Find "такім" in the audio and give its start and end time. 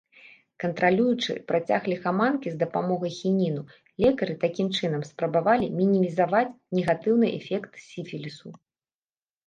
4.47-4.67